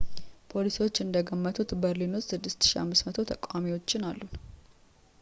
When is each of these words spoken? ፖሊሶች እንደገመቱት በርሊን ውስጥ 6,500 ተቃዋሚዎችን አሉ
ፖሊሶች 0.51 0.99
እንደገመቱት 1.03 1.69
በርሊን 1.81 2.17
ውስጥ 2.19 2.31
6,500 2.47 3.27
ተቃዋሚዎችን 3.33 4.07
አሉ 4.11 4.21